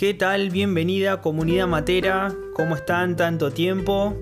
¿Qué 0.00 0.14
tal? 0.14 0.48
Bienvenida 0.48 1.20
comunidad 1.20 1.66
matera. 1.66 2.34
¿Cómo 2.54 2.74
están? 2.74 3.16
Tanto 3.16 3.50
tiempo. 3.50 4.16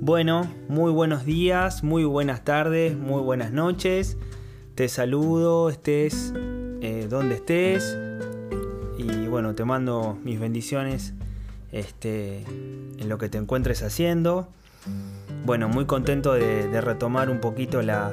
Bueno, 0.00 0.50
muy 0.68 0.90
buenos 0.90 1.26
días, 1.26 1.84
muy 1.84 2.04
buenas 2.04 2.44
tardes, 2.44 2.96
muy 2.96 3.20
buenas 3.20 3.52
noches. 3.52 4.16
Te 4.74 4.88
saludo, 4.88 5.68
estés 5.68 6.32
eh, 6.80 7.08
donde 7.10 7.34
estés. 7.34 7.94
Y 8.96 9.26
bueno, 9.26 9.54
te 9.54 9.66
mando 9.66 10.18
mis 10.24 10.40
bendiciones 10.40 11.12
este, 11.72 12.46
en 12.98 13.06
lo 13.10 13.18
que 13.18 13.28
te 13.28 13.36
encuentres 13.36 13.82
haciendo. 13.82 14.48
Bueno, 15.44 15.68
muy 15.68 15.84
contento 15.84 16.32
de, 16.32 16.80
retomar 16.80 17.28
un 17.28 17.42
poquito 17.42 17.82
la, 17.82 18.12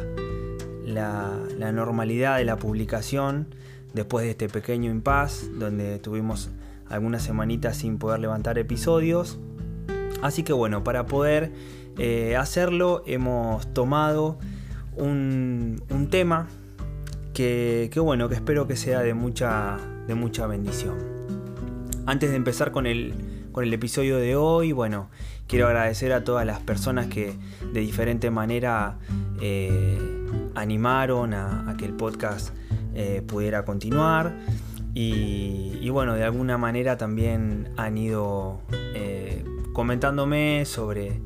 la 0.83 1.71
normalidad 1.71 2.39
de 2.39 2.43
la 2.43 2.57
publicación 2.57 3.55
después 3.93 4.25
de 4.25 4.31
este 4.31 4.49
pequeño 4.49 4.91
impasse 4.91 5.47
donde 5.47 5.97
tuvimos 5.99 6.49
algunas 6.89 7.23
semanitas 7.23 7.77
sin 7.77 7.97
poder 7.97 8.19
levantar 8.19 8.57
episodios. 8.57 9.39
Así 10.21 10.43
que 10.43 10.53
bueno, 10.53 10.83
para 10.83 11.05
poder 11.05 11.51
eh, 11.97 12.35
hacerlo 12.35 13.03
hemos 13.05 13.73
tomado 13.73 14.37
un, 14.95 16.07
tema 16.09 16.47
que, 17.33 17.89
bueno, 17.95 18.27
que 18.27 18.35
espero 18.35 18.67
que 18.67 18.75
sea 18.75 18.99
de 19.01 19.13
mucha, 19.13 19.77
de 20.07 20.15
mucha 20.15 20.47
bendición. 20.47 20.97
Antes 22.05 22.31
de 22.31 22.35
empezar 22.35 22.71
con 22.71 22.85
el, 22.85 23.13
con 23.51 23.63
el 23.63 23.73
episodio 23.73 24.17
de 24.17 24.35
hoy, 24.35 24.71
bueno, 24.71 25.09
quiero 25.47 25.67
agradecer 25.67 26.11
a 26.13 26.23
todas 26.23 26.45
las 26.45 26.59
personas 26.59 27.07
que 27.07 27.35
de 27.73 27.79
diferente 27.79 28.31
manera 28.31 28.97
eh, 29.41 29.97
animaron 30.55 31.33
a, 31.33 31.75
que 31.77 31.85
el 31.85 31.93
podcast 31.93 32.53
eh, 32.93 33.23
pudiera 33.25 33.63
continuar. 33.63 34.33
Y, 34.93 35.89
bueno, 35.89 36.15
de 36.15 36.23
alguna 36.23 36.57
manera 36.57 36.97
también 36.97 37.69
han 37.77 37.97
ido 37.97 38.61
eh, 38.71 39.43
comentándome 39.73 40.65
sobre 40.65 41.21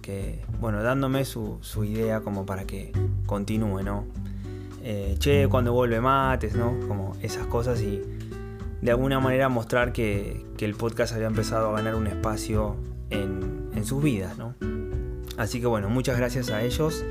que, 0.00 0.40
bueno, 0.60 0.82
dándome 0.82 1.24
su, 1.24 1.60
idea 1.84 2.20
como 2.20 2.46
para 2.46 2.64
que 2.64 2.92
continúe, 3.26 3.82
¿no? 3.82 4.06
Eh, 4.82 5.14
che, 5.18 5.46
cuando 5.48 5.72
vuelve 5.72 6.00
mates, 6.00 6.56
¿no? 6.56 6.74
Como 6.88 7.16
esas 7.22 7.46
cosas 7.46 7.80
y 7.82 8.02
de 8.80 8.90
alguna 8.90 9.20
manera 9.20 9.48
mostrar 9.48 9.92
que, 9.92 10.44
el 10.58 10.74
podcast 10.76 11.12
había 11.12 11.26
empezado 11.26 11.70
a 11.70 11.72
ganar 11.72 11.96
un 11.96 12.06
espacio 12.06 12.76
en, 13.10 13.84
sus 13.84 14.00
vidas, 14.00 14.38
¿no? 14.38 14.54
Así 15.36 15.60
que 15.60 15.66
bueno, 15.66 15.88
muchas 15.88 16.16
gracias 16.16 16.50
a 16.50 16.62
ellos 16.62 17.04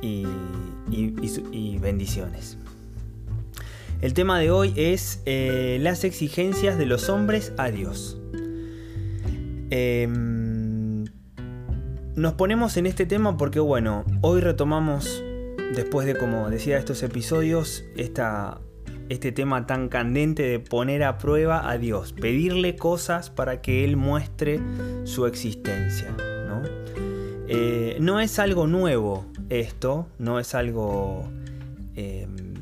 y 0.00 1.78
bendiciones. 1.78 2.56
El 4.02 4.12
tema 4.12 4.38
de 4.38 4.50
hoy 4.50 4.74
es 4.76 5.22
eh, 5.24 5.78
las 5.80 6.04
exigencias 6.04 6.76
de 6.76 6.84
los 6.84 7.08
hombres 7.08 7.54
a 7.56 7.70
Dios. 7.70 8.20
Em, 9.70 11.04
nos 12.14 12.34
ponemos 12.34 12.76
en 12.76 12.86
este 12.86 13.06
tema 13.06 13.38
porque, 13.38 13.58
bueno, 13.58 14.04
hoy 14.20 14.42
retomamos, 14.42 15.24
después 15.74 16.06
de, 16.06 16.14
como 16.14 16.50
decía, 16.50 16.76
estos 16.76 17.02
episodios, 17.02 17.84
este 17.96 19.32
tema 19.32 19.66
tan 19.66 19.88
candente 19.88 20.42
de 20.42 20.60
poner 20.60 21.02
a 21.02 21.16
prueba 21.16 21.70
a 21.70 21.78
Dios, 21.78 22.12
pedirle 22.12 22.76
cosas 22.76 23.30
para 23.30 23.62
que 23.62 23.82
Él 23.82 23.96
muestre 23.96 24.60
su 25.04 25.24
existencia. 25.24 26.14
¿no? 26.46 26.62
Eh, 27.48 27.96
es 28.22 28.38
algo 28.38 28.66
nuevo 28.66 29.24
esto, 29.48 30.06
no 30.18 30.38
es 30.38 30.54
algo 30.54 31.24
em, 31.94 32.55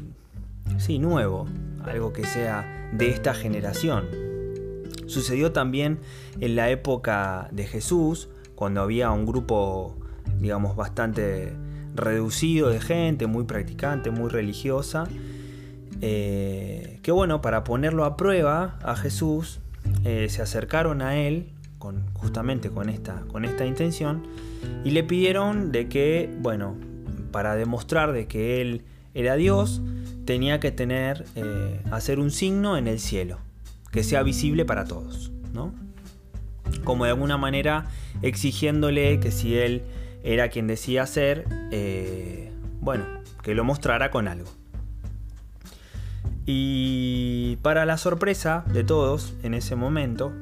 sí, 0.78 0.98
nuevo, 0.98 1.46
algo 1.84 2.12
que 2.12 2.24
sea 2.24 2.88
de 2.92 3.10
esta 3.10 3.34
generación. 3.34 4.06
Sucedió 5.06 5.52
también 5.52 5.98
en 6.40 6.56
la 6.56 6.70
época 6.70 7.48
de 7.52 7.64
Jesús, 7.64 8.28
cuando 8.54 8.80
había 8.80 9.10
un 9.10 9.26
grupo, 9.26 9.96
digamos, 10.38 10.76
bastante 10.76 11.52
reducido 11.94 12.70
de 12.70 12.80
gente, 12.80 13.26
muy 13.26 13.44
practicante, 13.44 14.10
muy 14.10 14.30
religiosa, 14.30 15.04
eh, 16.00 16.98
que 17.02 17.12
bueno, 17.12 17.40
para 17.40 17.64
ponerlo 17.64 18.04
a 18.04 18.16
prueba 18.16 18.78
a 18.82 18.96
Jesús, 18.96 19.60
eh, 20.04 20.28
se 20.28 20.42
acercaron 20.42 21.02
a 21.02 21.16
él 21.16 21.50
justamente 22.14 22.70
con 22.70 22.88
esta, 22.88 23.24
con 23.28 23.44
esta 23.44 23.66
intención 23.66 24.22
y 24.84 24.90
le 24.90 25.04
pidieron 25.04 25.72
de 25.72 25.88
que, 25.88 26.34
bueno, 26.40 26.76
para 27.30 27.56
demostrar 27.56 28.12
de 28.12 28.26
que 28.26 28.60
él 28.60 28.84
era 29.12 29.34
Dios, 29.36 29.82
tenía 30.24 30.60
que 30.60 30.70
tener, 30.70 31.24
eh, 31.34 31.80
hacer 31.90 32.18
un 32.18 32.30
signo 32.30 32.76
en 32.76 32.88
el 32.88 32.98
cielo, 33.00 33.38
que 33.90 34.02
sea 34.02 34.22
visible 34.22 34.64
para 34.64 34.84
todos, 34.84 35.30
¿no? 35.52 35.74
Como 36.84 37.04
de 37.04 37.10
alguna 37.10 37.36
manera 37.36 37.86
exigiéndole 38.22 39.20
que 39.20 39.30
si 39.30 39.56
él 39.56 39.82
era 40.22 40.48
quien 40.48 40.66
decía 40.66 41.06
ser, 41.06 41.46
eh, 41.70 42.50
bueno, 42.80 43.04
que 43.42 43.54
lo 43.54 43.64
mostrara 43.64 44.10
con 44.10 44.28
algo. 44.28 44.50
Y 46.46 47.56
para 47.62 47.86
la 47.86 47.96
sorpresa 47.96 48.64
de 48.72 48.84
todos 48.84 49.34
en 49.42 49.54
ese 49.54 49.76
momento, 49.76 50.32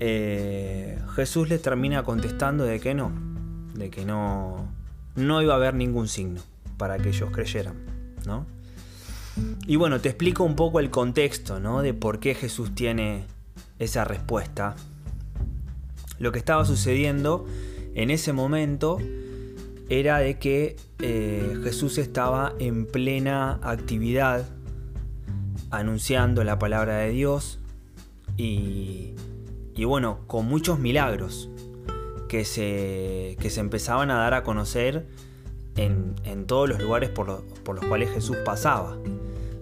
eh, 0.00 0.98
Jesús 1.14 1.48
les 1.48 1.62
termina 1.62 2.02
contestando 2.02 2.64
de 2.64 2.80
que 2.80 2.94
no, 2.94 3.12
de 3.74 3.90
que 3.90 4.04
no, 4.04 4.68
no 5.14 5.40
iba 5.40 5.54
a 5.54 5.56
haber 5.56 5.74
ningún 5.74 6.08
signo 6.08 6.40
para 6.76 6.98
que 6.98 7.08
ellos 7.10 7.30
creyeran, 7.30 7.76
¿no? 8.26 8.46
Y 9.66 9.76
bueno, 9.76 10.00
te 10.00 10.08
explico 10.08 10.44
un 10.44 10.56
poco 10.56 10.80
el 10.80 10.90
contexto, 10.90 11.60
¿no? 11.60 11.82
De 11.82 11.94
por 11.94 12.20
qué 12.20 12.34
Jesús 12.34 12.74
tiene 12.74 13.24
esa 13.78 14.04
respuesta. 14.04 14.76
Lo 16.18 16.32
que 16.32 16.38
estaba 16.38 16.64
sucediendo 16.64 17.46
en 17.94 18.10
ese 18.10 18.32
momento 18.32 18.98
era 19.88 20.18
de 20.18 20.38
que 20.38 20.76
eh, 21.00 21.58
Jesús 21.62 21.98
estaba 21.98 22.54
en 22.58 22.86
plena 22.86 23.60
actividad 23.62 24.48
anunciando 25.70 26.42
la 26.44 26.58
palabra 26.58 26.98
de 26.98 27.10
Dios 27.10 27.58
y, 28.36 29.14
y 29.74 29.84
bueno, 29.84 30.20
con 30.26 30.46
muchos 30.46 30.78
milagros 30.78 31.50
que 32.28 32.44
se, 32.44 33.36
que 33.40 33.50
se 33.50 33.60
empezaban 33.60 34.10
a 34.10 34.16
dar 34.16 34.34
a 34.34 34.42
conocer 34.42 35.06
en, 35.76 36.46
todos 36.46 36.68
los 36.68 36.80
lugares 36.80 37.10
por, 37.10 37.28
los 37.28 37.84
cuales 37.84 38.10
Jesús 38.10 38.36
pasaba. 38.44 38.96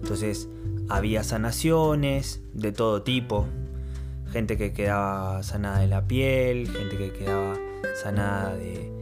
Entonces 0.05 0.47
había 0.87 1.23
sanaciones 1.23 2.43
de 2.53 2.71
todo 2.71 3.01
tipo, 3.01 3.47
gente 4.31 4.55
que 4.55 4.71
quedaba 4.71 5.41
sanada 5.41 5.79
de 5.79 5.87
la 5.87 6.05
piel, 6.05 6.69
gente 6.69 6.95
que 6.95 7.11
quedaba 7.11 7.55
sanada 8.03 8.55
de, 8.55 8.93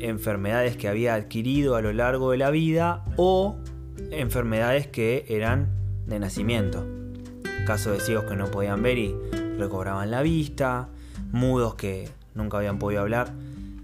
enfermedades 0.00 0.78
que 0.78 0.88
había 0.88 1.14
adquirido 1.14 1.76
a 1.76 1.82
lo 1.82 1.92
largo 1.92 2.30
de 2.30 2.38
la 2.38 2.50
vida 2.50 3.04
o 3.16 3.58
enfermedades 4.10 4.86
que 4.86 5.26
eran 5.28 5.68
de 6.06 6.18
nacimiento. 6.18 6.86
Caso 7.66 7.90
de 7.90 8.00
ciegos 8.00 8.24
que 8.24 8.36
no 8.36 8.50
podían 8.50 8.82
ver 8.82 8.96
y 8.96 9.14
recobraban 9.58 10.10
la 10.10 10.22
vista, 10.22 10.88
mudos 11.30 11.74
que 11.74 12.08
nunca 12.34 12.56
habían 12.56 12.78
podido 12.78 13.02
hablar 13.02 13.34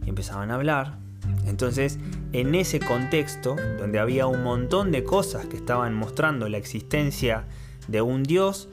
y 0.07 0.09
empezaban 0.09 0.51
a 0.51 0.55
hablar, 0.55 1.02
Entonces, 1.47 1.99
en 2.33 2.55
ese 2.55 2.81
contexto, 2.81 3.57
donde 3.79 3.99
había 3.99 4.27
un 4.27 4.43
montón 4.43 4.91
de 4.91 5.05
cosas 5.05 5.47
que 5.47 5.57
estaban 5.57 5.95
mostrando 5.95 6.49
la 6.49 6.59
existencia 6.59 7.47
de 7.89 8.01
un 8.03 8.23
Dios 8.23 8.69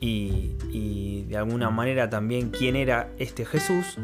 y, 0.00 1.24
de 1.28 1.36
alguna 1.36 1.70
manera 1.70 2.10
también 2.10 2.50
quién 2.50 2.76
era 2.76 3.10
este 3.18 3.44
Jesús, 3.44 3.98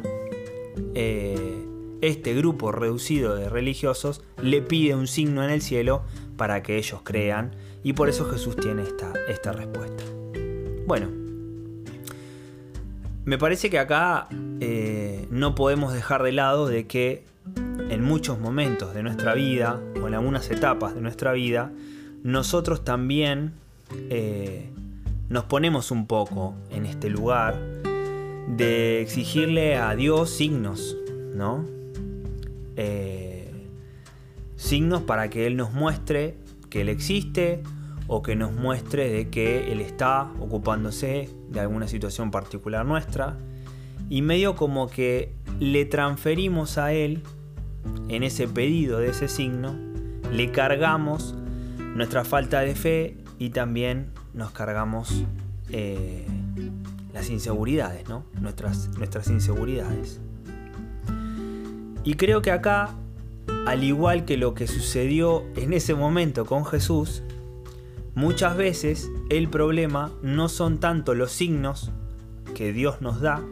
eh, 0.94 1.64
este 2.00 2.34
grupo 2.34 2.72
reducido 2.72 3.34
de 3.34 3.48
religiosos 3.48 4.22
le 4.40 4.62
pide 4.62 4.94
un 4.94 5.06
signo 5.06 5.42
en 5.42 5.50
el 5.50 5.62
cielo 5.62 6.02
para 6.36 6.62
que 6.62 6.76
ellos 6.76 7.00
crean 7.02 7.56
y 7.82 7.94
por 7.94 8.08
eso 8.08 8.28
Jesús 8.30 8.56
tiene 8.56 8.82
esta, 8.82 9.12
esta 9.28 9.52
respuesta. 9.52 10.04
Bueno, 10.86 11.08
me 13.24 13.38
parece 13.38 13.70
que 13.70 13.78
acá 13.78 14.28
eh, 14.60 15.26
no 15.30 15.54
podemos 15.54 15.92
dejar 15.92 16.22
de 16.22 16.32
lado 16.32 16.68
de 16.68 16.86
que 16.86 17.24
en 17.90 18.02
muchos 18.02 18.38
momentos 18.38 18.94
de 18.94 19.02
nuestra 19.02 19.34
vida 19.34 19.80
o 20.02 20.08
en 20.08 20.14
algunas 20.14 20.50
etapas 20.50 20.94
de 20.94 21.00
nuestra 21.00 21.32
vida, 21.32 21.72
nosotros 22.22 22.84
también 22.84 23.54
eh, 24.10 24.70
nos 25.28 25.44
ponemos 25.44 25.90
un 25.90 26.06
poco 26.06 26.54
en 26.70 26.86
este 26.86 27.10
lugar 27.10 27.56
de 28.48 29.00
exigirle 29.00 29.76
a 29.76 29.94
Dios 29.94 30.30
signos, 30.30 30.96
¿no? 31.34 31.64
Eh, 32.76 33.52
signos 34.56 35.02
para 35.02 35.30
que 35.30 35.46
Él 35.46 35.56
nos 35.56 35.72
muestre 35.72 36.36
que 36.70 36.82
Él 36.82 36.88
existe 36.88 37.62
o 38.06 38.22
que 38.22 38.36
nos 38.36 38.52
muestre 38.52 39.08
de 39.08 39.28
que 39.30 39.72
Él 39.72 39.80
está 39.80 40.30
ocupándose 40.40 41.30
de 41.48 41.60
alguna 41.60 41.88
situación 41.88 42.30
particular 42.30 42.84
nuestra 42.84 43.36
y 44.08 44.22
medio 44.22 44.54
como 44.54 44.88
que 44.88 45.32
le 45.58 45.84
transferimos 45.84 46.78
a 46.78 46.92
Él 46.92 47.22
en 48.08 48.22
ese 48.22 48.48
pedido 48.48 48.98
de 48.98 49.10
ese 49.10 49.28
signo, 49.28 49.74
le 50.32 50.50
cargamos 50.50 51.34
nuestra 51.94 52.24
falta 52.24 52.60
de 52.60 52.74
fe 52.74 53.16
y 53.38 53.50
también 53.50 54.10
nos 54.34 54.50
cargamos 54.50 55.24
eh, 55.70 56.26
las 57.12 57.30
inseguridades, 57.30 58.08
¿no? 58.08 58.24
Nuestras, 58.40 58.88
nuestras 58.96 59.28
inseguridades. 59.28 60.20
Y 62.04 62.14
creo 62.14 62.42
que 62.42 62.52
acá, 62.52 62.94
al 63.66 63.82
igual 63.82 64.24
que 64.24 64.36
lo 64.36 64.54
que 64.54 64.66
sucedió 64.66 65.44
en 65.56 65.72
ese 65.72 65.94
momento 65.94 66.44
con 66.44 66.64
Jesús, 66.64 67.22
muchas 68.14 68.56
veces 68.56 69.10
el 69.28 69.48
problema 69.48 70.12
no 70.22 70.48
son 70.48 70.78
tanto 70.78 71.14
los 71.14 71.32
signos 71.32 71.90
que 72.54 72.72
Dios 72.72 73.00
nos 73.00 73.20
da, 73.20 73.42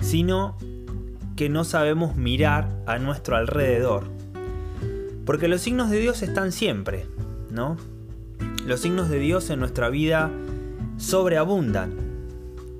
sino 0.00 0.56
que 1.38 1.48
no 1.48 1.62
sabemos 1.62 2.16
mirar 2.16 2.68
a 2.84 2.98
nuestro 2.98 3.36
alrededor. 3.36 4.08
Porque 5.24 5.46
los 5.46 5.60
signos 5.60 5.88
de 5.88 6.00
Dios 6.00 6.22
están 6.22 6.50
siempre, 6.50 7.06
¿no? 7.48 7.76
Los 8.66 8.80
signos 8.80 9.08
de 9.08 9.20
Dios 9.20 9.48
en 9.50 9.60
nuestra 9.60 9.88
vida 9.88 10.32
sobreabundan. 10.96 11.94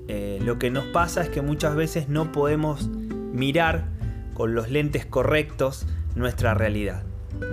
Eh, 0.09 0.41
lo 0.43 0.59
que 0.59 0.71
nos 0.71 0.83
pasa 0.87 1.21
es 1.21 1.29
que 1.29 1.41
muchas 1.41 1.73
veces 1.73 2.09
no 2.09 2.33
podemos 2.33 2.89
mirar 2.89 3.85
con 4.33 4.55
los 4.55 4.69
lentes 4.69 5.05
correctos 5.05 5.85
nuestra 6.15 6.53
realidad. 6.53 7.03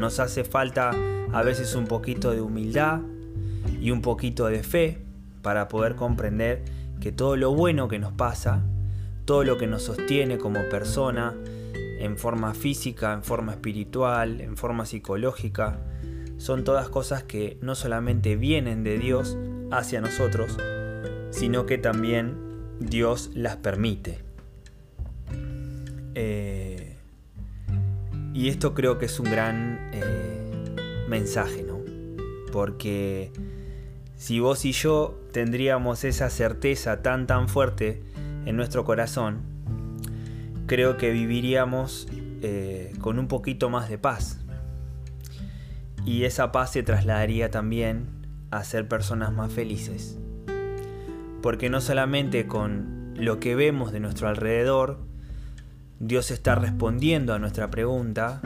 Nos 0.00 0.18
hace 0.18 0.42
falta 0.42 0.90
a 1.32 1.42
veces 1.42 1.76
un 1.76 1.86
poquito 1.86 2.32
de 2.32 2.40
humildad 2.40 3.02
y 3.80 3.92
un 3.92 4.02
poquito 4.02 4.46
de 4.46 4.64
fe 4.64 5.04
para 5.40 5.68
poder 5.68 5.94
comprender 5.94 6.64
que 7.00 7.12
todo 7.12 7.36
lo 7.36 7.54
bueno 7.54 7.86
que 7.86 8.00
nos 8.00 8.12
pasa 8.12 8.64
todo 9.26 9.44
lo 9.44 9.58
que 9.58 9.66
nos 9.66 9.82
sostiene 9.82 10.38
como 10.38 10.66
persona, 10.70 11.34
en 11.98 12.16
forma 12.16 12.54
física, 12.54 13.12
en 13.12 13.24
forma 13.24 13.52
espiritual, 13.52 14.40
en 14.40 14.56
forma 14.56 14.86
psicológica, 14.86 15.80
son 16.38 16.64
todas 16.64 16.88
cosas 16.88 17.24
que 17.24 17.58
no 17.60 17.74
solamente 17.74 18.36
vienen 18.36 18.84
de 18.84 18.98
Dios 18.98 19.36
hacia 19.70 20.00
nosotros, 20.00 20.56
sino 21.30 21.66
que 21.66 21.76
también 21.76 22.36
Dios 22.78 23.30
las 23.34 23.56
permite. 23.56 24.20
Eh, 26.14 26.96
y 28.32 28.48
esto 28.48 28.74
creo 28.74 28.98
que 28.98 29.06
es 29.06 29.18
un 29.18 29.30
gran 29.30 29.90
eh, 29.92 31.04
mensaje, 31.08 31.64
¿no? 31.64 31.80
Porque 32.52 33.32
si 34.16 34.38
vos 34.38 34.64
y 34.64 34.72
yo 34.72 35.18
tendríamos 35.32 36.04
esa 36.04 36.30
certeza 36.30 37.02
tan 37.02 37.26
tan 37.26 37.48
fuerte 37.48 38.02
en 38.46 38.56
nuestro 38.56 38.84
corazón, 38.84 39.42
creo 40.66 40.96
que 40.96 41.10
viviríamos 41.10 42.08
eh, 42.42 42.92
con 43.00 43.18
un 43.18 43.28
poquito 43.28 43.68
más 43.68 43.88
de 43.88 43.98
paz. 43.98 44.38
Y 46.04 46.24
esa 46.24 46.52
paz 46.52 46.72
se 46.72 46.82
trasladaría 46.82 47.50
también 47.50 48.06
a 48.50 48.62
ser 48.64 48.88
personas 48.88 49.32
más 49.32 49.52
felices. 49.52 50.18
Porque 51.42 51.68
no 51.68 51.80
solamente 51.80 52.46
con 52.46 53.14
lo 53.16 53.40
que 53.40 53.54
vemos 53.54 53.92
de 53.92 54.00
nuestro 54.00 54.28
alrededor, 54.28 54.98
Dios 55.98 56.30
está 56.30 56.54
respondiendo 56.54 57.34
a 57.34 57.38
nuestra 57.38 57.70
pregunta, 57.70 58.40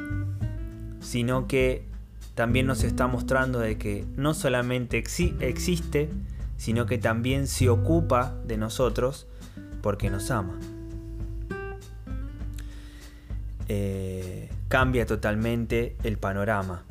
sino 1.01 1.47
que 1.47 1.87
también 2.35 2.67
nos 2.67 2.85
está 2.85 3.07
mostrando 3.07 3.59
de 3.59 3.77
que 3.77 4.07
no 4.17 4.33
solamente 4.33 4.97
existe, 4.97 6.11
sino 6.57 6.87
que 6.87 6.99
también 6.99 7.47
se 7.47 7.69
ocupa 7.69 8.37
de 8.47 8.57
nosotros 8.57 9.27
porque 9.83 10.11
nos 10.11 10.31
ama. 10.31 10.59
Eh, 13.69 14.49
cambia 14.69 15.07
totalmente 15.07 15.97
el 16.03 16.19
panorama. 16.19 16.83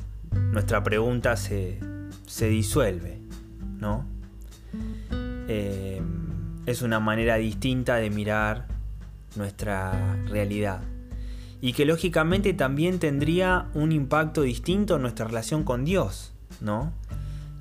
Nuestra 0.52 0.82
pregunta 0.82 1.36
se, 1.36 1.78
disuelve, 2.38 3.18
¿no? 3.78 4.06
Eh, 5.48 6.00
es 6.66 6.82
una 6.82 7.00
manera 7.00 7.36
distinta 7.36 7.96
de 7.96 8.10
mirar 8.10 8.66
nuestra 9.36 10.16
realidad. 10.26 10.80
Y 11.60 11.74
que 11.74 11.84
lógicamente 11.84 12.54
también 12.54 12.98
tendría 12.98 13.66
un 13.74 13.92
impacto 13.92 14.42
distinto 14.42 14.96
en 14.96 15.02
nuestra 15.02 15.26
relación 15.26 15.64
con 15.64 15.84
Dios, 15.84 16.32
¿no? 16.60 16.92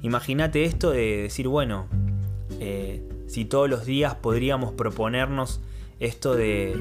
Imagínate 0.01 0.63
esto 0.63 0.91
de 0.91 1.23
decir, 1.23 1.47
bueno, 1.49 1.87
eh, 2.61 3.03
si 3.29 3.45
todos 3.45 3.69
los 3.69 3.85
días 3.85 4.15
podríamos 4.15 4.73
proponernos 4.73 5.61
esto 5.99 6.35
de, 6.35 6.75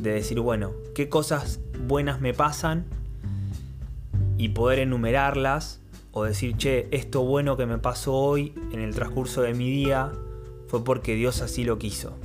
decir, 0.00 0.40
bueno, 0.40 0.72
¿qué 0.94 1.10
cosas 1.10 1.60
buenas 1.86 2.20
me 2.22 2.32
pasan? 2.32 2.86
Y 4.38 4.48
poder 4.48 4.78
enumerarlas 4.78 5.80
o 6.10 6.24
decir, 6.24 6.56
che, 6.56 6.88
esto 6.92 7.22
bueno 7.24 7.58
que 7.58 7.66
me 7.66 7.76
pasó 7.76 8.14
hoy 8.14 8.54
en 8.72 8.80
el 8.80 8.94
transcurso 8.94 9.42
de 9.42 9.52
mi 9.52 9.70
día 9.70 10.12
fue 10.66 10.82
porque 10.82 11.14
Dios 11.14 11.42
así 11.42 11.62
lo 11.62 11.78
quiso, 11.78 12.16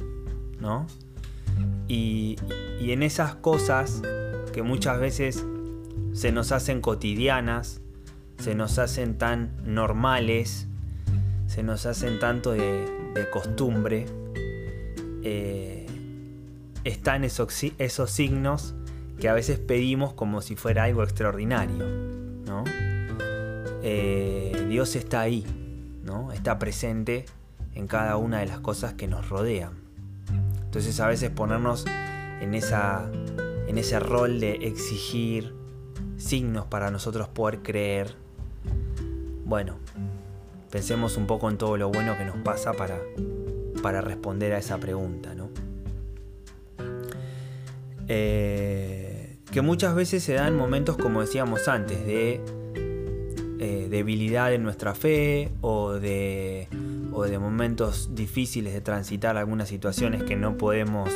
¿no? 0.61 0.87
Y, 1.89 2.37
y 2.79 2.93
en 2.93 3.03
esas 3.03 3.35
cosas 3.35 4.01
que 4.53 4.63
muchas 4.63 4.97
veces 5.01 5.45
se 6.13 6.31
nos 6.31 6.53
hacen 6.53 6.79
cotidianas, 6.79 7.81
se 8.39 8.55
nos 8.55 8.79
hacen 8.79 9.17
tan 9.17 9.51
normales, 9.65 10.67
se 11.47 11.63
nos 11.63 11.85
hacen 11.85 12.19
tanto 12.19 12.51
de, 12.51 12.96
de 13.17 13.29
costumbre, 13.29 14.05
eh, 15.23 15.85
están 16.83 17.23
esos, 17.23 17.63
esos, 17.77 18.11
signos 18.11 18.75
que 19.19 19.29
a 19.29 19.33
veces 19.33 19.59
pedimos 19.59 20.13
como 20.13 20.41
si 20.41 20.55
fuera 20.55 20.83
algo 20.83 21.03
extraordinario. 21.03 21.85
¿no? 22.45 22.63
Eh, 23.83 24.65
Dios 24.69 24.95
está 24.95 25.21
ahí, 25.21 25.45
¿no? 26.03 26.31
está 26.31 26.59
presente 26.59 27.25
en 27.75 27.87
cada 27.87 28.17
una 28.17 28.39
de 28.39 28.45
las 28.45 28.59
cosas 28.59 28.93
que 28.93 29.07
nos 29.07 29.29
rodean. 29.29 29.73
Entonces 30.65 30.99
a 30.99 31.07
veces 31.07 31.29
ponernos 31.29 31.85
en, 32.41 32.53
esa, 32.53 33.09
en 33.67 33.77
ese 33.77 33.99
rol 33.99 34.39
de 34.39 34.53
exigir 34.67 35.53
signos 36.17 36.65
para 36.65 36.91
nosotros 36.91 37.27
poder 37.27 37.61
creer, 37.61 38.15
bueno, 39.45 39.77
pensemos 40.69 41.17
un 41.17 41.27
poco 41.27 41.49
en 41.49 41.57
todo 41.57 41.77
lo 41.77 41.89
bueno 41.89 42.17
que 42.17 42.25
nos 42.25 42.37
pasa 42.37 42.73
para, 42.73 42.99
para 43.81 44.01
responder 44.01 44.53
a 44.53 44.57
esa 44.57 44.77
pregunta, 44.77 45.33
¿no? 45.35 45.49
Eh, 48.09 49.37
que 49.51 49.61
muchas 49.61 49.95
veces 49.95 50.23
se 50.23 50.33
dan 50.33 50.55
momentos, 50.55 50.97
como 50.97 51.21
decíamos 51.21 51.67
antes, 51.67 52.05
de 52.05 52.41
eh, 53.59 53.87
debilidad 53.89 54.53
en 54.53 54.63
nuestra 54.63 54.93
fe 54.93 55.51
o 55.61 55.93
de, 55.93 56.67
o 57.11 57.23
de 57.23 57.39
momentos 57.39 58.13
difíciles 58.13 58.73
de 58.73 58.81
transitar 58.81 59.35
algunas 59.37 59.67
situaciones 59.67 60.23
que 60.23 60.35
no 60.35 60.57
podemos 60.57 61.09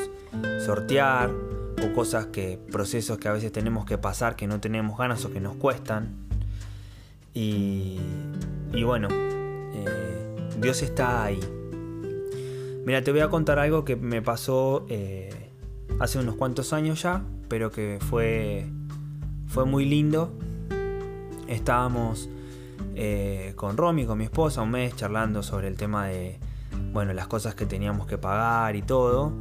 sortear 0.66 1.30
o 1.30 1.94
cosas 1.94 2.28
que, 2.28 2.60
procesos 2.72 3.18
que 3.18 3.28
a 3.28 3.34
veces 3.34 3.52
tenemos 3.52 3.86
que 3.86 3.98
pasar 3.98 4.36
que 4.36 4.48
no 4.48 4.60
tenemos 4.60 4.98
ganas 4.98 5.24
o 5.26 5.32
que 5.32 5.40
nos 5.40 5.56
cuestan. 5.56 6.16
Y, 7.34 8.00
y 8.74 8.84
bueno, 8.84 9.08
Dios 10.62 10.84
está 10.84 11.24
ahí. 11.24 11.40
Mira, 12.86 13.02
te 13.04 13.12
voy 13.12 13.22
a 13.22 13.30
contar 13.30 13.58
algo 13.58 13.84
que 13.84 13.96
me 13.96 14.22
pasó 14.22 14.86
eh, 14.90 15.52
hace 16.00 16.20
unos 16.20 16.36
cuantos 16.36 16.72
años 16.72 17.02
ya, 17.02 17.24
pero 17.48 17.72
que 17.72 17.98
fue, 18.00 18.68
fue 19.48 19.66
muy 19.66 19.86
lindo. 19.86 20.32
Estábamos 21.48 22.30
eh, 22.96 23.54
con 23.56 23.76
Romy, 23.76 24.06
con 24.06 24.20
mi 24.20 24.26
esposa, 24.26 24.62
un 24.62 24.72
mes 24.72 24.96
charlando 24.96 25.42
sobre 25.42 25.68
el 25.68 25.78
tema 25.78 26.06
de, 26.08 26.38
bueno, 26.94 27.12
las 27.14 27.26
cosas 27.26 27.56
que 27.56 27.66
teníamos 27.66 28.06
que 28.06 28.20
pagar 28.20 28.76
y 28.76 28.84
todo. 28.84 29.34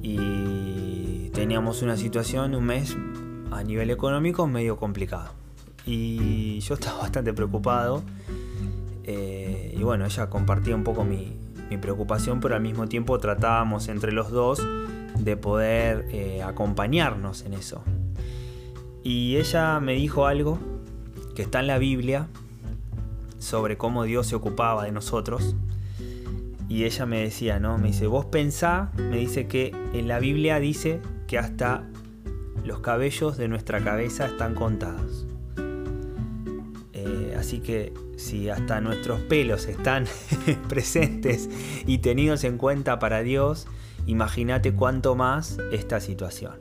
Y 0.00 1.30
teníamos 1.30 1.82
una 1.82 1.96
situación, 1.96 2.54
un 2.54 2.64
mes 2.64 2.96
a 3.50 3.64
nivel 3.64 3.90
económico 3.90 4.46
medio 4.46 4.76
complicado. 4.76 5.32
Y 5.84 6.60
yo 6.60 6.74
estaba 6.80 6.98
bastante 6.98 7.32
preocupado. 7.32 8.04
Eh, 9.02 9.55
y 9.76 9.82
bueno, 9.82 10.06
ella 10.06 10.30
compartía 10.30 10.74
un 10.74 10.84
poco 10.84 11.04
mi, 11.04 11.36
preocupación, 11.80 12.40
pero 12.40 12.54
al 12.54 12.62
mismo 12.62 12.88
tiempo 12.88 13.18
tratábamos 13.18 13.88
entre 13.88 14.12
los 14.12 14.30
dos 14.30 14.66
de 15.18 15.36
poder 15.36 16.06
eh, 16.10 16.42
acompañarnos 16.42 17.42
en 17.42 17.52
eso. 17.54 17.82
Y 19.02 19.36
ella 19.36 19.78
me 19.80 19.94
dijo 19.94 20.26
algo 20.26 20.58
que 21.34 21.42
está 21.42 21.60
en 21.60 21.66
la 21.66 21.78
Biblia 21.78 22.28
sobre 23.38 23.76
cómo 23.76 24.04
Dios 24.04 24.26
se 24.26 24.36
ocupaba 24.36 24.84
de 24.84 24.92
nosotros. 24.92 25.54
Y 26.68 26.84
ella 26.84 27.04
me 27.06 27.20
decía, 27.20 27.60
¿no? 27.60 27.78
Me 27.78 27.88
dice, 27.88 28.06
vos 28.06 28.24
pensá, 28.26 28.90
me 28.96 29.18
dice 29.18 29.46
que 29.46 29.72
en 29.92 30.08
la 30.08 30.18
Biblia 30.18 30.58
dice 30.58 31.00
que 31.26 31.38
hasta 31.38 31.84
los 32.64 32.80
cabellos 32.80 33.36
de 33.36 33.48
nuestra 33.48 33.80
cabeza 33.80 34.26
están 34.26 34.54
contados. 34.54 35.26
Así 37.46 37.60
que 37.60 37.92
si 38.16 38.48
hasta 38.48 38.80
nuestros 38.80 39.20
pelos 39.20 39.68
están 39.68 40.06
presentes 40.68 41.48
y 41.86 41.98
tenidos 41.98 42.42
en 42.42 42.58
cuenta 42.58 42.98
para 42.98 43.22
Dios, 43.22 43.68
imagínate 44.04 44.72
cuánto 44.72 45.14
más 45.14 45.56
esta 45.70 46.00
situación. 46.00 46.54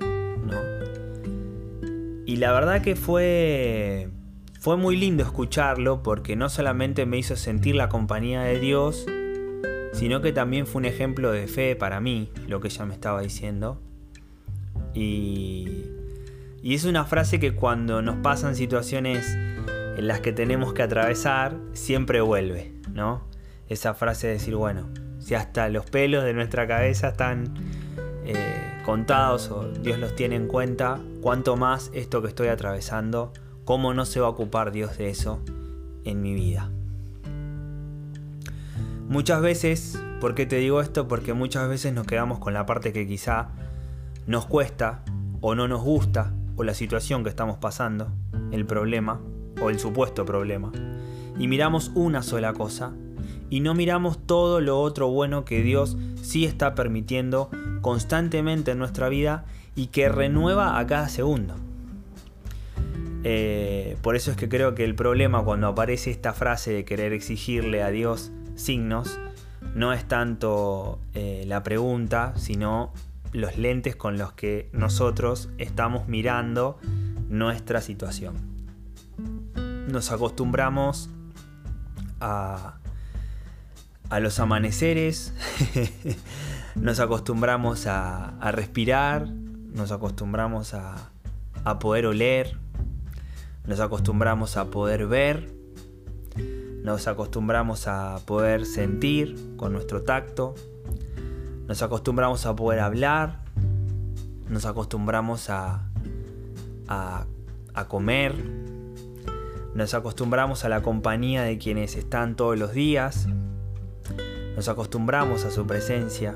Y 2.28 2.36
la 2.36 2.52
verdad 2.52 2.84
que 2.84 2.96
fue, 2.96 4.10
fue 4.60 4.78
muy 4.78 4.96
lindo 4.96 5.24
escucharlo 5.24 6.04
porque 6.04 6.36
no 6.36 6.50
solamente 6.50 7.08
me 7.08 7.18
hizo 7.18 7.36
sentir 7.36 7.74
la 7.74 7.90
compañía 7.90 8.44
de 8.44 8.60
Dios, 8.60 9.08
sino 9.92 10.22
que 10.22 10.34
también 10.34 10.68
fue 10.68 10.82
un 10.82 10.86
ejemplo 10.86 11.32
de 11.32 11.48
fe 11.48 11.76
para 11.76 12.00
mí, 12.00 12.30
lo 12.48 12.62
que 12.62 12.68
ella 12.68 12.86
me 12.86 12.94
estaba 12.94 13.22
diciendo. 13.22 13.82
Y, 14.94 15.86
y 16.62 16.76
es 16.76 16.86
una 16.86 17.06
frase 17.06 17.40
que 17.40 17.56
cuando 17.56 18.04
nos 18.04 18.18
pasan 18.18 18.56
situaciones 18.56 19.36
en 19.96 20.08
las 20.08 20.20
que 20.20 20.34
tenemos 20.34 20.74
que 20.74 20.84
atravesar, 20.84 21.58
siempre 21.74 22.22
vuelve, 22.22 22.74
¿no? 22.92 23.24
Esa 23.68 23.94
frase 23.94 24.28
de 24.28 24.34
decir, 24.34 24.56
bueno, 24.56 24.90
si 25.20 25.36
hasta 25.36 25.70
los 25.70 25.90
pelos 25.90 26.24
de 26.24 26.34
nuestra 26.34 26.68
cabeza 26.68 27.10
están 27.10 27.54
eh, 28.26 28.82
contados 28.86 29.50
o 29.50 29.70
Dios 29.72 29.98
los 29.98 30.16
tiene 30.16 30.36
en 30.36 30.48
cuenta, 30.48 31.00
cuánto 31.22 31.56
más 31.56 31.92
esto 31.94 32.22
que 32.22 32.28
estoy 32.28 32.50
atravesando, 32.50 33.32
cómo 33.64 33.94
no 33.94 34.06
se 34.06 34.20
va 34.20 34.28
a 34.28 34.30
ocupar 34.30 34.72
Dios 34.72 34.98
de 34.98 35.10
eso 35.10 35.42
en 36.04 36.22
mi 36.22 36.34
vida. 36.34 36.70
Muchas 39.08 39.42
veces, 39.42 40.00
¿por 40.20 40.36
qué 40.36 40.46
te 40.46 40.58
digo 40.58 40.82
esto? 40.82 41.08
Porque 41.08 41.34
muchas 41.34 41.70
veces 41.70 41.94
nos 41.94 42.06
quedamos 42.06 42.40
con 42.40 42.54
la 42.54 42.66
parte 42.66 42.92
que 42.92 43.08
quizá 43.08 43.50
nos 44.28 44.46
cuesta 44.46 45.04
o 45.42 45.56
no 45.56 45.68
nos 45.68 45.82
gusta 45.82 46.34
o 46.58 46.64
la 46.64 46.74
situación 46.74 47.24
que 47.24 47.30
estamos 47.30 47.58
pasando, 47.58 48.12
el 48.52 48.66
problema 48.66 49.20
o 49.62 49.70
el 49.70 49.80
supuesto 49.80 50.26
problema, 50.26 50.72
y 51.38 51.48
miramos 51.48 51.92
una 51.96 52.24
sola 52.24 52.54
cosa 52.54 52.94
y 53.50 53.60
no 53.60 53.74
miramos 53.74 54.18
todo 54.26 54.60
lo 54.62 54.80
otro 54.82 55.10
bueno 55.10 55.46
que 55.46 55.62
Dios 55.62 55.98
sí 56.22 56.46
está 56.46 56.76
permitiendo 56.76 57.50
constantemente 57.82 58.72
en 58.72 58.80
nuestra 58.80 59.10
vida 59.10 59.46
y 59.76 59.88
que 59.88 60.10
renueva 60.10 60.80
a 60.80 60.88
cada 60.88 61.10
segundo. 61.10 61.56
Eh, 63.24 63.98
por 64.02 64.16
eso 64.16 64.32
es 64.32 64.38
que 64.38 64.48
creo 64.48 64.76
que 64.76 64.84
el 64.84 64.96
problema 64.96 65.44
cuando 65.44 65.68
aparece 65.68 66.12
esta 66.12 66.34
frase 66.34 66.72
de 66.72 66.86
querer 66.86 67.12
exigirle 67.14 67.82
a 67.82 67.90
Dios 67.90 68.32
signos 68.56 69.20
no 69.74 69.94
es 69.94 70.06
tanto 70.06 71.00
eh, 71.14 71.44
la 71.48 71.64
pregunta, 71.64 72.34
sino 72.36 72.94
los 73.34 73.58
lentes 73.58 73.96
con 73.96 74.18
los 74.18 74.32
que 74.34 74.70
nosotros 74.72 75.50
estamos 75.58 76.08
mirando 76.08 76.78
nuestra 77.30 77.82
situación. 77.82 78.55
Nos 79.96 80.12
acostumbramos 80.12 81.10
a, 82.20 82.80
a 84.10 84.20
los 84.20 84.42
amaneceres, 84.42 85.34
nos 86.76 87.00
acostumbramos 87.00 87.88
a, 87.88 88.34
respirar, 88.52 89.30
nos 89.30 89.94
acostumbramos 89.94 90.74
a, 90.74 91.12
a 91.64 91.80
poder 91.80 92.08
oler, 92.08 92.58
nos 93.66 93.80
acostumbramos 93.80 94.58
a 94.58 94.66
poder 94.66 95.08
ver, 95.08 95.56
nos 96.84 97.08
acostumbramos 97.08 97.88
a 97.88 98.20
poder 98.26 98.66
sentir 98.66 99.56
con 99.56 99.72
nuestro 99.72 100.04
tacto, 100.04 100.56
nos 101.70 101.82
acostumbramos 101.82 102.46
a 102.46 102.54
poder 102.54 102.82
hablar, 102.82 103.46
nos 104.50 104.66
acostumbramos 104.66 105.50
a, 105.50 105.88
a, 106.90 107.26
comer, 107.88 108.65
nos 109.76 109.94
acostumbramos 109.94 110.66
a 110.66 110.70
la 110.70 110.82
compañía 110.82 111.44
de 111.44 111.60
quienes 111.60 111.96
están 111.96 112.36
todos 112.36 112.58
los 112.58 112.74
días, 112.74 113.28
nos 114.56 114.68
acostumbramos 114.68 115.46
a 115.46 115.52
su 115.52 115.68
presencia 115.68 116.36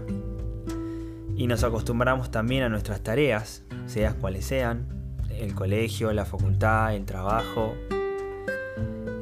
y 1.35 1.47
nos 1.47 1.63
acostumbramos 1.63 2.29
también 2.29 2.63
a 2.63 2.69
nuestras 2.69 3.01
tareas, 3.01 3.63
seas 3.87 4.13
cuales 4.13 4.45
sean, 4.45 5.15
el 5.31 5.55
colegio, 5.55 6.13
la 6.13 6.25
facultad, 6.25 6.93
el 6.93 7.05
trabajo. 7.05 7.73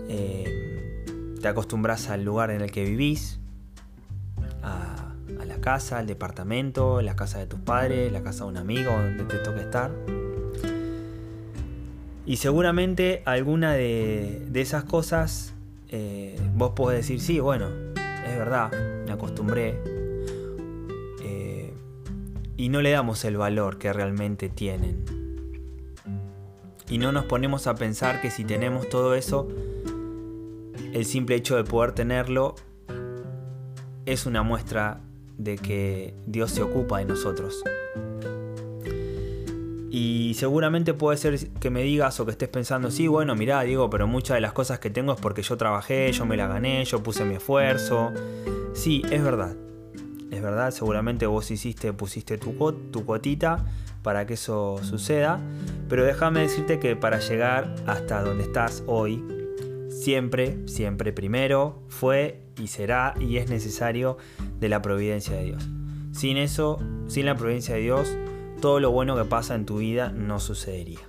Eh, 0.09 1.36
te 1.39 1.47
acostumbras 1.47 2.09
al 2.09 2.25
lugar 2.25 2.51
en 2.51 2.62
el 2.62 2.71
que 2.71 2.83
vivís, 2.83 3.39
casa, 5.67 6.00
el 6.00 6.07
departamento, 6.07 7.01
la 7.01 7.17
casa 7.17 7.39
de 7.39 7.45
tus 7.45 7.59
padres, 7.59 8.09
la 8.09 8.24
casa 8.24 8.45
de 8.45 8.51
un 8.51 8.57
amigo 8.57 8.89
donde 8.89 9.25
te 9.25 9.38
toque 9.39 9.59
estar. 9.59 9.91
Y 12.27 12.36
seguramente 12.36 13.24
alguna 13.24 13.72
de, 13.72 14.50
esas 14.53 14.84
cosas 14.84 15.53
eh, 15.88 16.38
vos 16.55 16.74
podés 16.75 17.00
decir, 17.00 17.22
sí, 17.22 17.39
bueno, 17.39 17.69
es 17.96 18.38
verdad, 18.38 18.69
me 19.05 19.13
acostumbré. 19.13 19.79
Eh, 21.24 21.74
y 22.57 22.67
no 22.67 22.81
le 22.81 22.91
damos 22.91 23.24
el 23.24 23.38
valor 23.38 23.77
que 23.77 23.93
realmente 23.93 24.50
tienen. 24.50 25.05
Y 26.89 26.98
no 26.98 27.13
nos 27.13 27.24
ponemos 27.24 27.65
a 27.65 27.75
pensar 27.75 28.19
que 28.19 28.29
si 28.29 28.43
tenemos 28.43 28.89
todo 28.89 29.15
eso, 29.15 29.48
el 30.93 31.05
simple 31.05 31.38
hecho 31.38 31.55
de 31.55 31.63
poder 31.63 31.93
tenerlo 31.93 32.55
es 34.05 34.25
una 34.25 34.43
muestra 34.43 35.00
de 35.38 35.55
que 35.55 36.13
Dios 36.25 36.51
se 36.51 36.62
ocupa 36.62 37.00
de 37.00 37.05
nosotros. 37.05 37.63
Y 39.99 40.35
seguramente 40.35 40.93
puede 40.93 41.17
ser 41.17 41.49
que 41.53 41.71
me 41.71 41.81
digas 41.81 42.19
o 42.19 42.25
que 42.25 42.31
estés 42.31 42.49
pensando, 42.49 42.91
sí, 42.91 43.07
bueno, 43.07 43.33
mirá, 43.33 43.63
Diego, 43.63 43.89
pero 43.89 44.05
muchas 44.05 44.35
de 44.35 44.41
las 44.41 44.53
cosas 44.53 44.77
que 44.77 44.91
tengo 44.91 45.13
es 45.13 45.19
porque 45.19 45.41
yo 45.41 45.57
trabajé, 45.57 46.11
yo 46.11 46.23
me 46.23 46.37
la 46.37 46.45
gané, 46.45 46.85
yo 46.85 47.01
puse 47.01 47.25
mi 47.25 47.33
esfuerzo. 47.33 48.11
Sí, 48.75 49.01
es 49.09 49.23
verdad. 49.23 49.55
Es 50.29 50.43
verdad, 50.43 50.69
seguramente 50.69 51.25
vos 51.25 51.49
hiciste, 51.49 51.93
pusiste 51.93 52.37
tu, 52.37 52.53
tu 52.91 53.05
cuotita 53.05 53.65
para 54.03 54.27
que 54.27 54.35
eso 54.35 54.79
suceda. 54.83 55.39
Pero 55.89 56.05
déjame 56.05 56.41
decirte 56.41 56.77
que 56.77 56.95
para 56.95 57.17
llegar 57.17 57.73
hasta 57.87 58.21
donde 58.21 58.43
estás 58.43 58.83
hoy, 58.85 59.23
siempre, 59.89 60.59
siempre 60.67 61.11
primero 61.11 61.81
fue 61.87 62.43
y 62.61 62.67
será 62.67 63.15
y 63.19 63.37
es 63.37 63.49
necesario 63.49 64.19
de 64.59 64.69
la 64.69 64.79
providencia 64.79 65.35
de 65.35 65.43
Dios. 65.45 65.67
Sin 66.11 66.37
eso, 66.37 66.77
sin 67.07 67.25
la 67.25 67.35
providencia 67.35 67.73
de 67.73 67.81
Dios, 67.81 68.15
todo 68.59 68.79
lo 68.79 68.91
bueno 68.91 69.15
que 69.15 69.25
pasa 69.25 69.55
en 69.55 69.65
tu 69.65 69.77
vida 69.77 70.11
no 70.11 70.39
sucedería. 70.39 70.99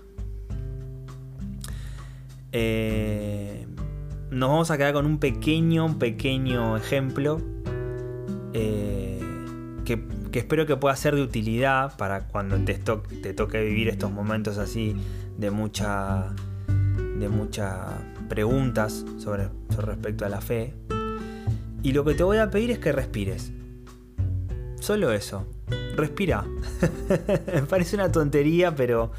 Eh, 2.53 3.67
nos 4.31 4.49
vamos 4.49 4.71
a 4.71 4.79
quedar 4.79 4.93
con 4.93 5.07
un 5.07 5.19
pequeño, 5.19 5.99
pequeño 5.99 6.77
ejemplo 6.77 7.41
eh, 8.53 9.21
que, 9.85 10.03
espero 10.33 10.67
que 10.67 10.77
pueda 10.77 10.95
ser 10.97 11.15
de 11.15 11.23
utilidad 11.23 11.97
para 11.97 12.29
cuando 12.29 12.57
te, 12.59 12.75
toque 12.75 13.63
vivir 13.63 13.89
estos 13.89 14.11
momentos 14.11 14.59
así 14.59 14.95
de 15.37 15.51
mucha, 15.51 16.35
de 17.19 17.29
muchas 17.29 17.77
preguntas 18.29 19.05
sobre 19.19 19.49
respecto 19.77 20.25
a 20.25 20.29
la 20.29 20.41
fe. 20.41 20.75
Y 21.83 21.93
lo 21.93 22.05
que 22.05 22.15
te 22.15 22.23
voy 22.23 22.39
a 22.39 22.51
pedir 22.51 22.71
es 22.71 22.79
que 22.79 22.93
respires. 22.93 23.53
Solo 24.81 25.13
eso. 25.13 25.47
Respira. 25.99 26.45
Parece 27.69 27.97
una 27.97 28.13
tontería, 28.13 28.77
pero 28.77 29.11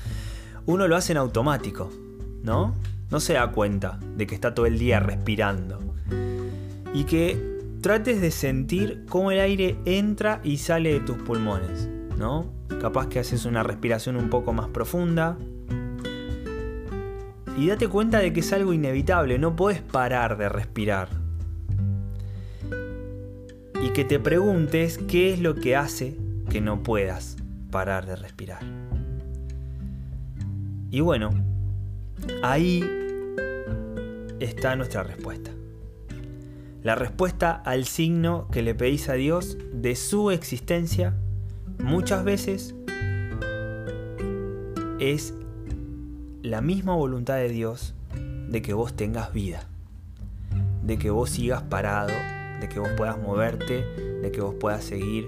uno 0.66 0.88
lo 0.88 0.96
hace 0.96 1.12
en 1.12 1.18
automático, 1.18 1.92
¿no? 2.42 2.74
No 3.12 3.20
se 3.20 3.34
da 3.34 3.52
cuenta 3.52 4.00
de 4.16 4.26
que 4.26 4.34
está 4.34 4.56
todo 4.56 4.66
el 4.66 4.80
día 4.80 5.02
respirando. 5.02 5.78
Y 6.94 7.04
que 7.04 7.38
trates 7.82 8.22
de 8.22 8.32
sentir 8.32 9.04
cómo 9.10 9.32
el 9.32 9.42
aire 9.42 9.76
entra 9.84 10.40
y 10.42 10.58
sale 10.58 10.94
de 10.94 11.00
tus 11.02 11.18
pulmones, 11.18 11.90
¿no? 12.18 12.50
Capaz 12.80 13.08
que 13.08 13.20
haces 13.20 13.44
una 13.44 13.62
respiración 13.62 14.16
un 14.16 14.30
poco 14.30 14.54
más 14.54 14.70
profunda. 14.70 15.38
y 17.58 17.68
date 17.68 17.90
cuenta 17.90 18.20
de 18.20 18.32
que 18.32 18.40
es 18.40 18.54
algo 18.54 18.72
inevitable, 18.72 19.38
no 19.38 19.58
puedes 19.58 19.82
parar 19.82 20.38
de 20.38 20.48
respirar. 20.48 21.10
Y 23.84 23.90
que 23.90 24.06
te 24.06 24.18
preguntes 24.18 24.98
qué 24.98 25.34
es 25.34 25.42
lo 25.42 25.56
que 25.56 25.76
hace 25.76 26.29
que 26.50 26.62
no 26.62 26.84
puedas 26.84 27.38
parar 27.72 28.06
de 28.06 28.16
respirar. 28.16 28.62
Y 30.92 31.02
bueno, 31.02 31.30
ahí 32.42 32.84
está 34.40 34.76
nuestra 34.76 35.04
respuesta. 35.04 35.52
La 36.82 36.96
respuesta 36.96 37.52
al 37.52 37.86
signo 37.86 38.48
que 38.52 38.62
le 38.62 38.74
pedís 38.74 39.10
a 39.10 39.14
Dios 39.14 39.58
de 39.74 39.96
su 39.96 40.32
existencia 40.32 41.14
muchas 41.78 42.24
veces 42.24 42.74
es 45.00 45.34
la 46.42 46.62
misma 46.62 46.96
voluntad 46.96 47.36
de 47.36 47.50
Dios 47.50 47.94
de 48.50 48.62
que 48.62 48.74
vos 48.74 48.96
tengas 48.96 49.34
vida, 49.34 49.68
de 50.84 50.98
que 50.98 51.12
vos 51.12 51.30
sigas 51.30 51.62
parado, 51.64 52.14
de 52.60 52.68
que 52.68 52.80
vos 52.80 52.90
puedas 52.98 53.18
moverte, 53.20 53.84
de 54.22 54.32
que 54.32 54.42
vos 54.42 54.56
puedas 54.56 54.84
seguir 54.84 55.28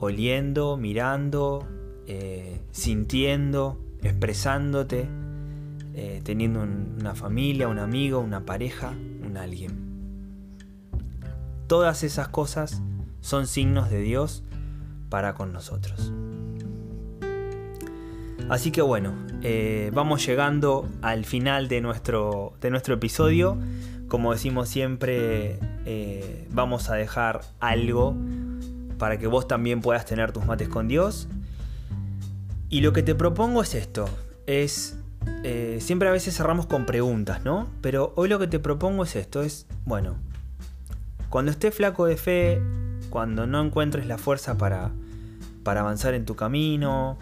oliendo, 0.00 0.76
mirando, 0.76 1.66
eh, 2.06 2.60
sintiendo, 2.72 3.78
expresándote, 4.02 5.06
eh, 5.94 6.20
teniendo 6.24 6.62
una 6.62 7.14
familia, 7.14 7.68
un 7.68 7.78
amigo, 7.78 8.18
una 8.18 8.46
pareja, 8.46 8.94
un 9.24 9.36
alguien. 9.36 9.90
Todas 11.66 12.02
esas 12.02 12.28
cosas 12.28 12.82
son 13.20 13.46
signos 13.46 13.90
de 13.90 14.00
Dios 14.00 14.42
para 15.10 15.34
con 15.34 15.52
nosotros. 15.52 16.12
Así 18.48 18.72
que 18.72 18.82
bueno, 18.82 19.14
eh, 19.42 19.90
vamos 19.94 20.26
llegando 20.26 20.88
al 21.02 21.24
final 21.24 21.68
de 21.68 21.80
nuestro, 21.80 22.54
de 22.60 22.70
nuestro 22.70 22.94
episodio. 22.94 23.58
Como 24.08 24.32
decimos 24.32 24.68
siempre, 24.68 25.60
vamos 26.50 26.90
a 26.90 26.94
dejar 26.96 27.42
algo 27.60 28.16
para 29.00 29.18
que 29.18 29.26
vos 29.26 29.48
también 29.48 29.80
puedas 29.80 30.04
tener 30.04 30.30
tus 30.30 30.44
mates 30.44 30.68
con 30.68 30.86
Dios. 30.86 31.26
Y 32.68 32.82
lo 32.82 32.92
que 32.92 33.02
te 33.02 33.16
propongo 33.16 33.62
es 33.62 33.74
esto, 33.74 34.08
es... 34.46 34.96
Eh, 35.42 35.78
siempre 35.80 36.08
a 36.08 36.12
veces 36.12 36.36
cerramos 36.36 36.66
con 36.66 36.86
preguntas, 36.86 37.42
¿no? 37.44 37.66
Pero 37.80 38.12
hoy 38.16 38.28
lo 38.28 38.38
que 38.38 38.46
te 38.46 38.58
propongo 38.58 39.04
es 39.04 39.16
esto, 39.16 39.42
es, 39.42 39.66
bueno, 39.84 40.16
cuando 41.30 41.50
estés 41.50 41.74
flaco 41.74 42.06
de 42.06 42.16
fe, 42.16 42.62
cuando 43.10 43.46
no 43.46 43.62
encuentres 43.62 44.06
la 44.06 44.18
fuerza 44.18 44.56
para, 44.56 44.90
para 45.62 45.80
avanzar 45.80 46.14
en 46.14 46.24
tu 46.24 46.36
camino, 46.36 47.18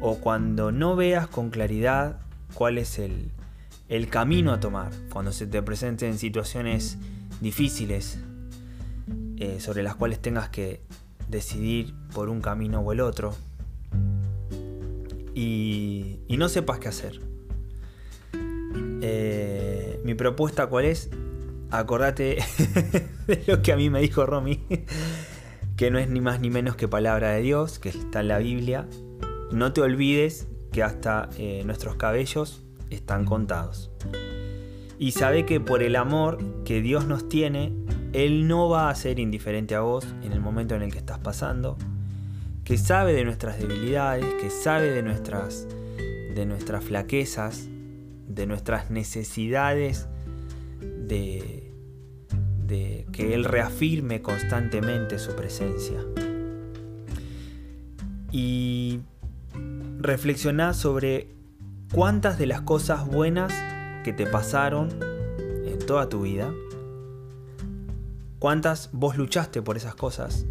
o 0.00 0.16
cuando 0.16 0.72
no 0.72 0.96
veas 0.96 1.28
con 1.28 1.50
claridad 1.50 2.20
cuál 2.54 2.78
es 2.78 2.98
el, 2.98 3.30
el 3.88 4.08
camino 4.08 4.52
a 4.52 4.60
tomar, 4.60 4.90
cuando 5.12 5.32
se 5.32 5.46
te 5.46 5.62
presenten 5.62 6.18
situaciones 6.18 6.98
difíciles 7.40 8.18
eh, 9.36 9.58
sobre 9.60 9.82
las 9.82 9.94
cuales 9.94 10.20
tengas 10.20 10.48
que 10.48 10.82
decidir 11.30 11.94
por 12.12 12.28
un 12.28 12.40
camino 12.40 12.80
o 12.80 12.92
el 12.92 13.00
otro, 13.00 13.34
y, 15.34 16.18
no 16.28 16.48
sepas 16.48 16.78
qué 16.78 16.88
hacer. 16.88 17.20
Eh, 19.02 20.00
mi 20.04 20.14
propuesta 20.14 20.66
cuál 20.66 20.86
es, 20.86 21.10
acordate 21.70 22.38
de 23.26 23.42
lo 23.46 23.62
que 23.62 23.72
a 23.72 23.76
mí 23.76 23.90
me 23.90 24.00
dijo 24.00 24.26
Romy, 24.26 24.60
que 25.76 25.90
no 25.90 25.98
es 25.98 26.08
ni 26.08 26.20
más 26.20 26.40
ni 26.40 26.50
menos 26.50 26.76
que 26.76 26.88
palabra 26.88 27.30
de 27.32 27.42
Dios, 27.42 27.78
que 27.78 27.90
está 27.90 28.20
en 28.20 28.28
la 28.28 28.38
Biblia. 28.38 28.86
No 29.52 29.72
te 29.72 29.80
olvides 29.80 30.48
que 30.72 30.82
hasta 30.82 31.28
eh, 31.36 31.62
nuestros 31.64 31.96
cabellos 31.96 32.62
están 32.90 33.24
contados. 33.24 33.90
Y 34.98 35.12
sabe 35.12 35.46
que 35.46 35.60
por 35.60 35.82
el 35.82 35.96
amor 35.96 36.38
que 36.64 36.82
Dios 36.82 37.06
nos 37.06 37.28
tiene, 37.28 37.72
Él 38.12 38.48
no 38.48 38.68
va 38.68 38.90
a 38.90 38.94
ser 38.94 39.18
indiferente 39.18 39.74
a 39.74 39.80
vos 39.80 40.06
en 40.22 40.32
el 40.32 40.40
momento 40.40 40.74
en 40.74 40.82
el 40.82 40.92
que 40.92 40.98
estás 40.98 41.18
pasando, 41.18 41.76
que 42.64 42.76
sabe 42.76 43.12
de 43.12 43.24
nuestras 43.24 43.58
debilidades, 43.58 44.26
que 44.40 44.50
sabe 44.50 44.90
de 44.90 45.02
nuestras, 45.02 45.66
de 46.34 46.46
nuestras 46.46 46.84
flaquezas, 46.84 47.68
de 48.28 48.46
nuestras 48.46 48.90
necesidades 48.90 50.08
de, 50.80 51.66
que 53.12 53.34
Él 53.34 53.44
reafirme 53.44 54.22
constantemente 54.22 55.18
su 55.18 55.34
presencia. 55.34 55.98
Y 58.32 59.00
reflexiona 59.98 60.72
sobre 60.72 61.28
cuántas 61.92 62.38
de 62.38 62.46
las 62.46 62.62
cosas 62.62 63.06
buenas 63.06 63.52
que 64.04 64.12
te 64.12 64.26
pasaron 64.26 64.88
en 65.66 65.78
toda 65.84 66.08
tu 66.08 66.22
vida, 66.22 66.52
cuántas 68.40 68.88
vos 68.92 69.16
luchaste 69.16 69.62
por 69.62 69.76
esas 69.76 69.94
cosas 69.94 70.46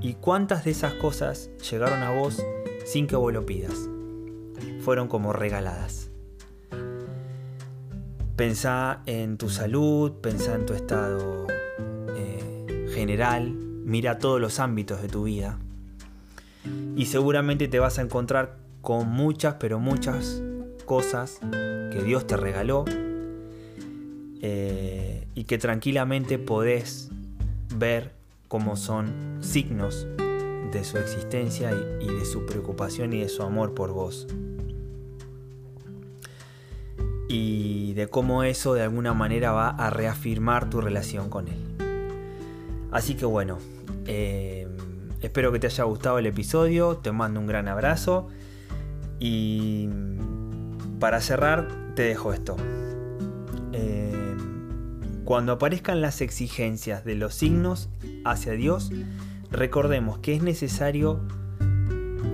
y 0.00 0.14
cuántas 0.14 0.64
de 0.64 0.70
esas 0.70 0.94
cosas 0.94 1.50
llegaron 1.68 2.02
a 2.02 2.12
vos 2.12 2.42
sin 2.86 3.06
que 3.06 3.16
vos 3.16 3.32
lo 3.34 3.44
pidas. 3.44 3.74
Fueron 4.80 5.08
como 5.08 5.34
regaladas. 5.34 6.10
Pensá 8.36 9.02
en 9.04 9.36
tu 9.36 9.50
salud, 9.50 10.12
pensá 10.22 10.54
en 10.54 10.64
tu 10.64 10.72
estado 10.72 11.46
eh, 12.16 12.88
general, 12.94 13.52
mira 13.52 14.18
todos 14.18 14.40
los 14.40 14.60
ámbitos 14.60 15.02
de 15.02 15.08
tu 15.08 15.24
vida. 15.24 15.58
Y 16.96 17.06
seguramente 17.06 17.68
te 17.68 17.80
vas 17.80 17.98
a 17.98 18.02
encontrar 18.02 18.58
con 18.80 19.08
muchas, 19.08 19.54
pero 19.54 19.80
muchas 19.80 20.40
cosas 20.86 21.40
que 21.90 22.02
Dios 22.04 22.26
te 22.26 22.36
regaló 22.36 22.84
eh, 24.42 25.26
y 25.34 25.44
que 25.44 25.58
tranquilamente 25.58 26.38
podés 26.38 27.10
ver 27.74 28.12
como 28.48 28.76
son 28.76 29.38
signos 29.40 30.06
de 30.72 30.84
su 30.84 30.98
existencia 30.98 31.72
y 32.00 32.06
de 32.06 32.24
su 32.24 32.46
preocupación 32.46 33.12
y 33.12 33.20
de 33.20 33.28
su 33.28 33.42
amor 33.42 33.74
por 33.74 33.92
vos 33.92 34.26
y 37.32 37.92
de 37.94 38.08
cómo 38.08 38.42
eso 38.42 38.74
de 38.74 38.82
alguna 38.82 39.14
manera 39.14 39.52
va 39.52 39.68
a 39.68 39.88
reafirmar 39.88 40.68
tu 40.68 40.80
relación 40.80 41.30
con 41.30 41.46
él. 41.46 41.58
Así 42.90 43.14
que 43.14 43.24
bueno, 43.24 43.58
eh, 44.06 44.66
espero 45.20 45.52
que 45.52 45.60
te 45.60 45.68
haya 45.68 45.84
gustado 45.84 46.18
el 46.18 46.26
episodio, 46.26 46.96
te 46.96 47.12
mando 47.12 47.38
un 47.38 47.46
gran 47.46 47.68
abrazo 47.68 48.26
y 49.20 49.88
para 50.98 51.20
cerrar 51.20 51.68
te 51.94 52.02
dejo 52.02 52.32
esto. 52.32 52.56
Cuando 55.30 55.52
aparezcan 55.52 56.00
las 56.00 56.22
exigencias 56.22 57.04
de 57.04 57.14
los 57.14 57.36
signos 57.36 57.88
hacia 58.24 58.54
Dios, 58.54 58.90
recordemos 59.52 60.18
que 60.18 60.34
es 60.34 60.42
necesario 60.42 61.20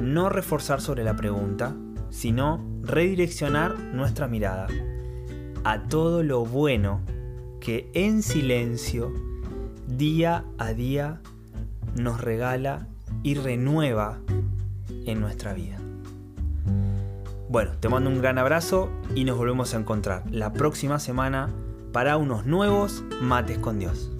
no 0.01 0.31
reforzar 0.31 0.81
sobre 0.81 1.05
la 1.05 1.15
pregunta, 1.15 1.77
sino 2.09 2.67
redireccionar 2.81 3.79
nuestra 3.79 4.29
mirada 4.29 4.69
a 5.63 5.83
todo 5.83 6.23
lo 6.23 6.47
bueno 6.47 7.03
que 7.61 7.91
en 7.93 8.23
silencio, 8.23 9.13
día 9.87 10.47
a 10.57 10.73
día, 10.73 11.21
nos 11.97 12.19
regala 12.23 12.87
y 13.23 13.35
renueva 13.35 14.21
en 15.05 15.21
nuestra 15.21 15.53
vida. 15.53 15.77
Bueno, 17.51 17.73
te 17.79 17.91
mando 17.91 18.09
un 18.09 18.23
gran 18.23 18.39
abrazo 18.39 18.89
y 19.15 19.25
nos 19.25 19.37
volvemos 19.37 19.75
a 19.75 19.77
encontrar 19.77 20.23
la 20.31 20.55
próxima 20.55 20.99
semana 20.99 21.51
para 21.97 22.19
unos 22.19 22.45
nuevos 22.45 23.03
mates 23.23 23.57
con 23.57 23.79
Dios. 23.79 24.11